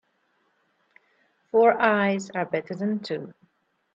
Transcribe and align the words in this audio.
Four 1.51 1.79
eyes 1.79 2.31
are 2.31 2.45
better 2.45 2.73
than 2.73 3.01
two. 3.01 3.35